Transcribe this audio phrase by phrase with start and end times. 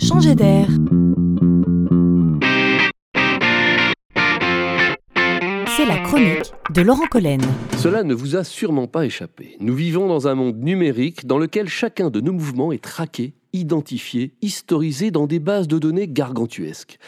[0.00, 0.66] changer d'air.
[5.76, 7.40] C'est la chronique de Laurent Collen.
[7.76, 9.56] Cela ne vous a sûrement pas échappé.
[9.60, 14.32] Nous vivons dans un monde numérique dans lequel chacun de nos mouvements est traqué identifié,
[14.42, 16.98] historisé dans des bases de données gargantuesques.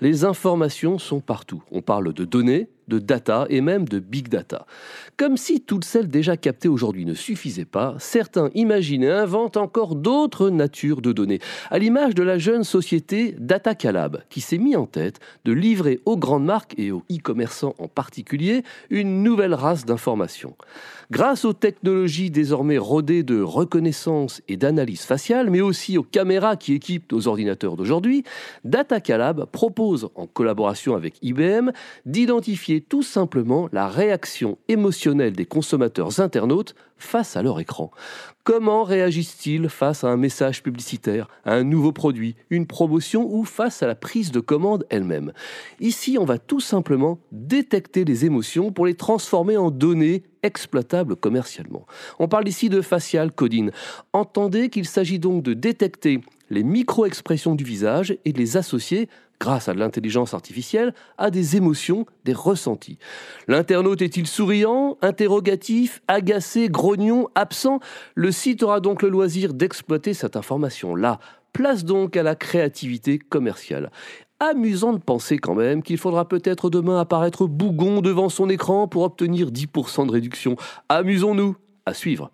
[0.00, 1.62] Les informations sont partout.
[1.70, 4.66] On parle de données, de data et même de big data.
[5.16, 9.94] Comme si toutes celles déjà captées aujourd'hui ne suffisaient pas, certains imaginent et inventent encore
[9.94, 11.40] d'autres natures de données,
[11.70, 16.00] à l'image de la jeune société Data Calab, qui s'est mis en tête de livrer
[16.04, 20.56] aux grandes marques et aux e-commerçants en particulier une nouvelle race d'informations.
[21.10, 26.72] Grâce aux technologies désormais rodées de reconnaissance et d'analyse faciale, mais aussi aux caméras qui
[26.72, 28.22] équipent nos ordinateurs d'aujourd'hui,
[28.64, 31.72] Data Calab propose, en collaboration avec IBM,
[32.06, 37.90] d'identifier tout simplement la réaction émotionnelle des consommateurs internautes face à leur écran.
[38.44, 43.82] Comment réagissent-ils face à un message publicitaire, à un nouveau produit, une promotion ou face
[43.82, 45.32] à la prise de commande elle-même?
[45.80, 51.86] Ici, on va tout simplement détecter les émotions pour les transformer en données exploitables commercialement.
[52.18, 53.70] On parle ici de facial coding.
[54.12, 59.08] Entendez qu'il s'agit donc de détecter les micro-expressions du visage et de les associer
[59.40, 62.98] grâce à l'intelligence artificielle, à des émotions, des ressentis.
[63.48, 67.80] L'internaute est-il souriant, interrogatif, agacé, grognon, absent?
[68.14, 71.18] Le site aura donc le loisir d'exploiter cette information-là.
[71.54, 73.90] Place donc à la créativité commerciale.
[74.40, 79.02] Amusant de penser quand même qu'il faudra peut-être demain apparaître bougon devant son écran pour
[79.02, 80.56] obtenir 10% de réduction.
[80.88, 81.56] Amusons-nous
[81.86, 82.30] à suivre.